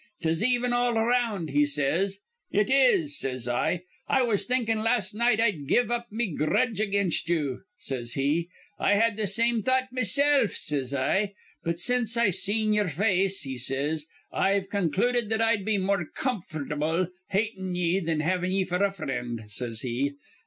[0.23, 2.17] ''Tis even all around,' says
[2.49, 2.57] he.
[2.57, 3.83] 'It is,' says I.
[4.07, 8.49] 'I was thinkin' las' night I'd give up me gredge again ye,' says he.
[8.79, 11.35] 'I had th' same thought mesilf,' says I.
[11.63, 16.07] 'But, since I seen ye'er face,' he says, 'I've con cluded that I'd be more
[16.15, 20.15] comfortable hatin' ye thin havin' ye f'r a frind,' says he.